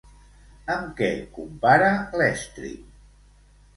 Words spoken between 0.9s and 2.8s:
què compara l'estri?